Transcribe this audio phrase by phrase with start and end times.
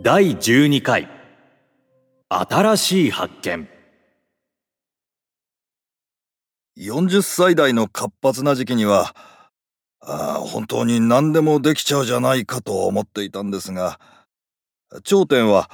[0.00, 1.08] 第12回。
[2.28, 3.68] 新しい発見。
[6.78, 9.16] 40歳代の活発な時期には
[10.00, 13.98] あ本当に何でもできちゃうじゃないかと思っていたんですが
[15.02, 15.68] 頂点は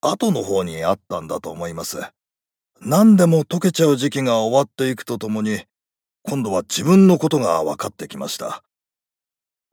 [0.00, 2.00] 後の方にあったんだと思います。
[2.80, 5.64] 何でも解けちゃう時期が終わっていくとともに
[6.22, 8.62] 今度は自分のことが分かってきました。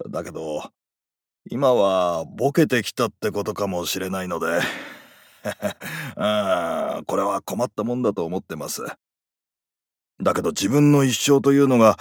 [0.09, 0.71] だけど
[1.49, 4.62] 今はボケてきたってことかもしれないので
[6.16, 8.84] あこれは困ったもんだと思ってます
[10.22, 11.98] だけど自分の一生というのが、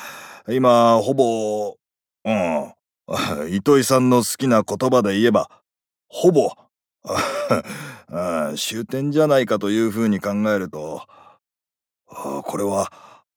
[0.49, 1.77] 今、ほぼ、
[2.25, 2.75] うん、
[3.55, 5.49] 糸井さんの好きな言葉で言えば、
[6.09, 6.51] ほぼ、
[8.57, 11.07] 終点じゃないかというふうに考えると、
[12.07, 12.93] これは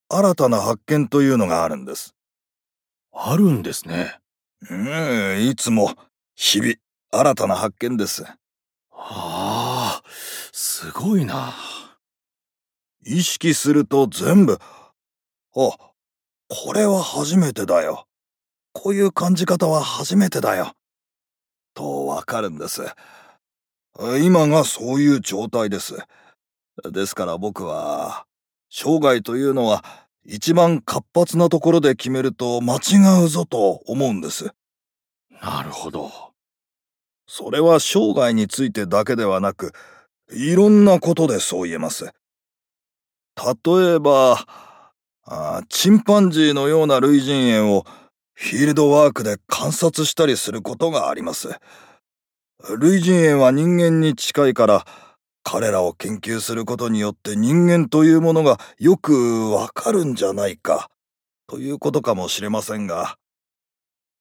[0.09, 2.16] 新たな発見というのがあるんです。
[3.14, 4.20] あるんですね。
[4.70, 5.95] うん、いつも、
[6.36, 6.76] 日々、
[7.12, 8.23] 新たな発見です。
[8.23, 8.36] は
[8.92, 10.03] あ、
[10.52, 11.53] すごいな。
[13.03, 14.59] 意識すると全部、あ、
[15.56, 18.06] これは初めてだよ。
[18.73, 20.73] こういう感じ方は初めてだよ。
[21.73, 22.84] とわかるんです。
[24.22, 25.96] 今がそういう状態です。
[26.84, 28.28] ですから僕は、
[28.70, 34.52] 生涯というのは一番活発なところで決めると間違うぞと思うんです。
[35.41, 36.11] なるほど。
[37.28, 39.73] それは生涯についてだけではなく、
[40.31, 42.11] いろんなことでそう言えます。
[43.66, 44.45] 例えば、
[45.23, 47.85] あチンパンジーのような類人猿を
[48.33, 51.50] フィールドワークで観察したりすることがあります。
[52.78, 54.85] 類人猿は人間に近いから、
[55.44, 60.89] 彼らを研究することによって人間というものがよくわかるんじゃないか、
[61.47, 63.17] ということかもしれませんが、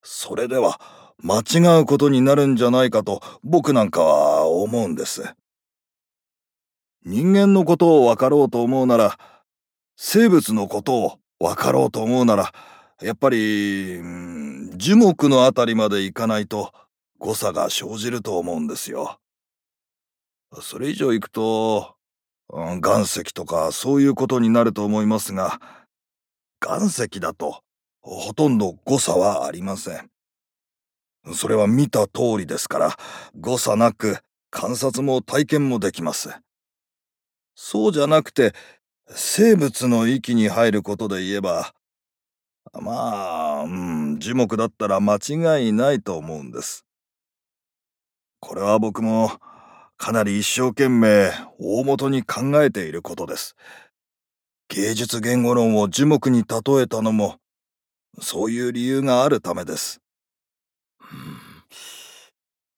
[0.02, 0.80] それでは
[1.18, 5.34] 間違うことになるんじゃないかと僕なんかは思うんです。
[7.04, 9.18] 人間のことを分かろうと思うなら、
[9.96, 12.52] 生物のことを分かろうと思うなら、
[13.02, 14.00] やっぱり、
[14.76, 16.72] 樹木のあたりまで行かないと
[17.18, 19.18] 誤差が生じると思うんですよ。
[20.60, 21.96] それ以上行くと、
[22.52, 25.60] 岩石とかそういうことになると思いますが、
[26.62, 27.62] 岩石だと
[28.02, 30.10] ほとんど誤差はありません。
[31.34, 32.96] それは見た通りですから、
[33.38, 34.18] 誤差なく
[34.50, 36.30] 観察も体験もできます。
[37.54, 38.54] そうじゃなくて、
[39.08, 41.74] 生物の域に入ることで言えば、
[42.72, 46.86] まあ、うん、樹木だったら間違いないと思うんです。
[48.40, 49.32] これは僕も
[50.00, 53.54] かなり一生懸命大元に考えていることです。
[54.70, 57.36] 芸術言語論を樹木に例えたのも、
[58.18, 60.00] そういう理由があるためです。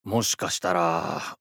[0.02, 1.36] もしかしたら、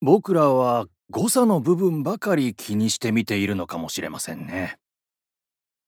[0.00, 4.78] 僕らは誤差の部分ばかり気にして見ているのかもしれませんね。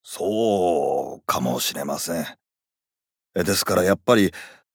[0.03, 2.25] そうかもしれません。
[3.33, 4.31] ですからやっぱり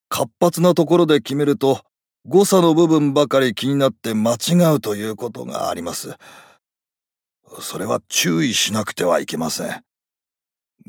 [0.08, 1.84] 活発なところで決めると
[2.26, 6.16] 誤差の部分ばかり気になって間違うということがあります。
[7.60, 9.82] それは注意しなくてはいけません。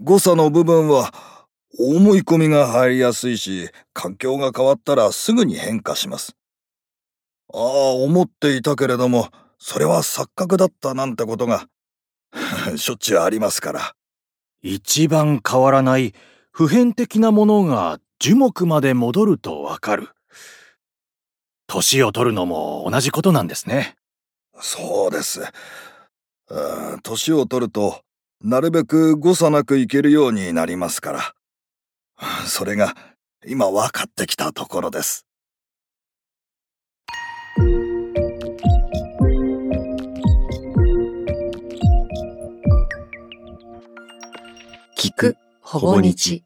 [0.01, 1.13] 誤差の部分は
[1.77, 6.37] 思い込みが入りやすいし、環境が変わったらすぐに変化します。
[7.53, 9.29] ああ、思っていたけれども、
[9.59, 11.67] それは錯覚だったなんてことが
[12.77, 13.95] しょっちゅうありますから。
[14.61, 16.13] 一番変わらない
[16.51, 20.09] 普遍的なものが樹木まで戻るとわかる。
[21.67, 23.95] 年を取るのも同じことなんですね。
[24.59, 25.41] そうです。
[27.03, 28.01] 年を取ると、
[28.41, 31.33] なるべく誤差なくいけるようになりますから。
[32.45, 32.95] それが
[33.45, 35.25] 今分かってきたところです。
[44.97, 46.43] 聞くほぼ日。